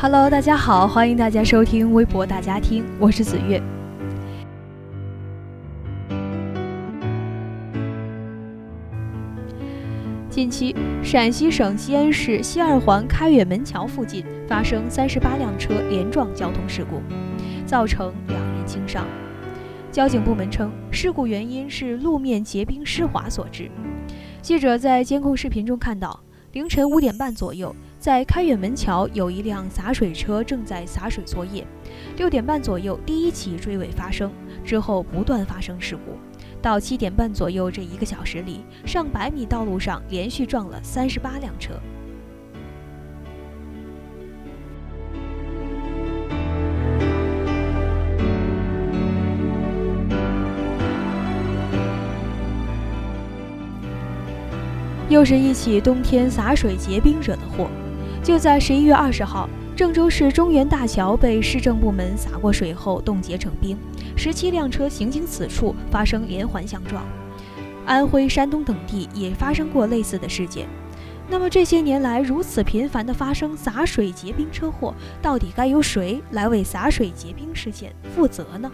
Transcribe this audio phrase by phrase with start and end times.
[0.00, 3.60] Hello，大家好，欢迎大家收听微博大家庭，我是子月。
[10.30, 17.02] 近期，陕西省西安市西二环开远门桥附近发生三十八辆车连撞交通事故，
[17.66, 19.04] 造成两人轻伤。
[19.90, 23.68] 交警部门称，事故原因是路面结冰湿滑所致。
[24.42, 26.20] 记者在监控视频中看到，
[26.52, 27.74] 凌晨五点半左右。
[28.08, 31.62] 在开远门桥，有一辆洒水车正在洒水作业。
[32.16, 34.32] 六点半左右，第一起追尾发生，
[34.64, 36.16] 之后不断发生事故。
[36.62, 41.74] 到七点半左右，这一个小时里，上百米道路上连续撞了三十八辆车。
[55.10, 57.68] 又是一起冬天洒水结冰惹的祸。
[58.28, 63.74] 就在十一月二十号，郑州市中原大桥被市政部门洒过水后冻结成冰，
[64.18, 67.02] 十七辆车行经此处发生连环相撞。
[67.86, 70.68] 安徽、山东等地也发生过类似的事件。
[71.30, 78.70] 那么这些年来如此频繁的发生洒水结冰车祸，到底该由谁来为洒水结冰事件负责呢？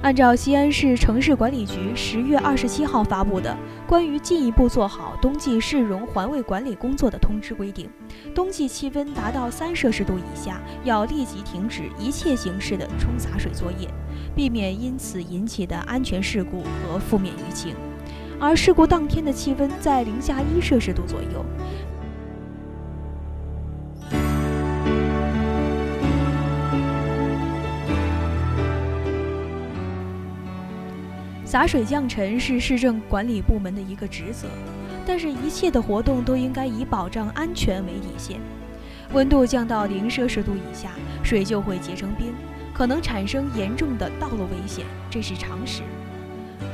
[0.00, 3.54] 按照西安市城市管理局十月二十七号发布的
[3.86, 7.90] 关于进一步做好冬季市容环卫管理工作的通知规定，
[8.32, 13.88] 冬季气温达到三摄氏度以下，要立即停止一切形式的冲洒水作业，
[14.36, 17.74] 避免因此引起的安全事故和负面舆情。
[18.40, 21.44] 而事故当天的气温在零下一摄氏度左右。
[31.48, 34.46] 洒水降尘是市政管理部门的一个职责，
[35.06, 38.38] 但是，一切的活动都应该以保障安全为底线。
[39.14, 40.90] 温度降到零摄氏度以下，
[41.22, 42.34] 水就会结成冰，
[42.74, 45.80] 可能产生严重的道路危险，这是常识。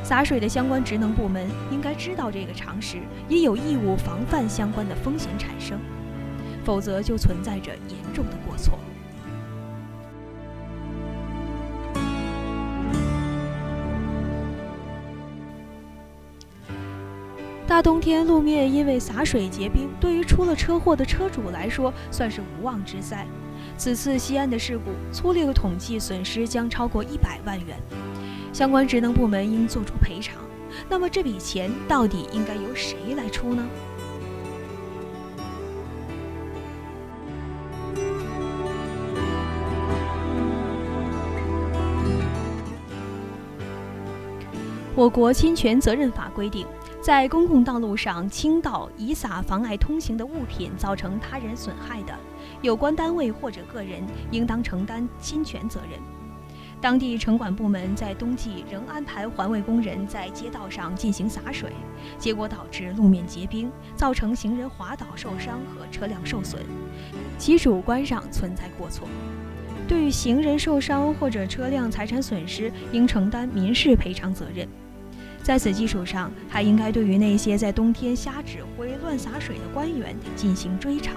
[0.03, 2.97] 洒水的相关职能部门应该知道这个常识，
[3.29, 5.79] 也有义务防范相关的风险产生，
[6.65, 8.77] 否则就存在着严重的过错。
[17.67, 23.27] 大冬天路面因为洒水结冰，对于出了车祸的车主来说算是无妄之灾。
[23.77, 27.77] 此次西安的事故，粗略统计损失将超过一百万元，
[28.53, 30.37] 相关职能部门应做出赔偿。
[30.91, 33.67] 那么这笔钱到底应该由谁来出呢？
[44.95, 46.67] 我国侵权责任法规定。
[47.05, 52.19] 在公共道路上倾倒、遗撒妨碍通行的物品，造成他人损害的，
[52.63, 56.01] 有关单位或者个人应当承担侵权责任。
[56.81, 61.71] 当地城管部门在冬季仍安排环卫工人在街道上进行洒水，
[62.17, 66.63] 结果导致路面结冰，造成行人滑倒受伤和车辆受损，
[67.37, 69.07] 其主观上存在过错。
[69.87, 74.67] 对于行人受伤或者车辆财产损失，应承担民事赔偿责任。
[75.45, 81.15] 在此基础上，还应该对于那些在冬天瞎指挥、乱洒水的官员进行追偿。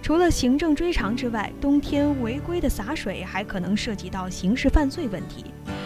[0.00, 5.44] 除了行政追偿之外，冬天违规的洒水还可能涉及到刑事犯罪问题。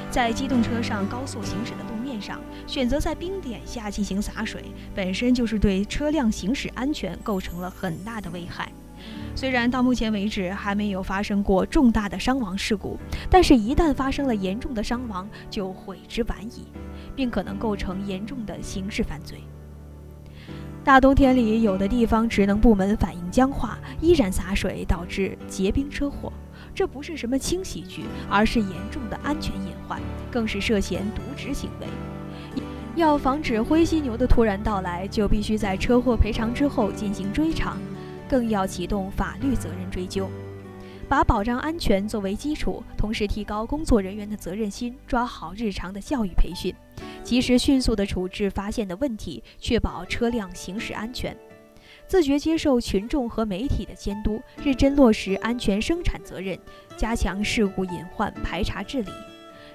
[0.09, 1.79] 在机动车上高速行驶的
[2.25, 8.73] 上，选择在冰点下进行洒水，本身就是对车辆行驶安全构成了很大的危害。
[9.35, 12.99] 虽然到目前为止还没有发生过重大的伤亡事故，
[13.29, 16.69] 但是一旦发生了严重的伤亡，就悔之晚矣，
[17.15, 19.43] 并可能构成严重的刑事犯罪。
[20.83, 26.33] 大冬天里，有的地方职能部门反应僵化，依然洒水，导致结冰车祸。
[26.75, 30.01] 这不是什么轻喜剧，而是严重的安全隐患，
[30.31, 31.87] 更是涉嫌渎职行为。
[32.97, 37.77] 要防止灰犀牛的突然到来，就必须在车祸赔偿之后进行追偿，
[38.29, 40.29] 更要启动法律责任追究。
[41.09, 46.73] 把保障安全作为基础，同时提高工作人员的责任心，抓好日常的教育培训，
[47.25, 51.37] 及时迅速地处置发现的问题，确保车辆行驶安全。
[52.07, 56.57] 自觉接受群众和媒体的监督，认真落实安全生产责任，
[56.97, 59.11] 加强事故隐患排查治理，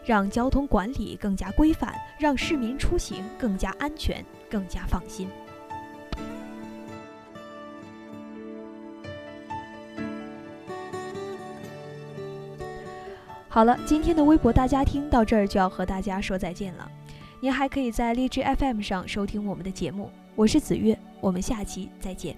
[0.10, 5.30] 让交通管理更加规范，让市民出行更加安全、更加放心。
[13.48, 16.92] 好了，今天的微博大家听到这儿就要和大家说再见了。
[17.40, 22.36] 您还可以在荔枝 FM 上收听我们的节目，我是子月，我们下期再见。